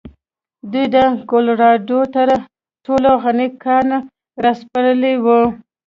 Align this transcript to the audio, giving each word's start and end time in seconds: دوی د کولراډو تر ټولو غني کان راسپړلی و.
دوی 0.71 0.85
د 0.95 0.97
کولراډو 1.29 1.99
تر 2.15 2.27
ټولو 2.85 3.11
غني 3.23 3.47
کان 3.63 3.87
راسپړلی 4.43 5.13
و. 5.23 5.27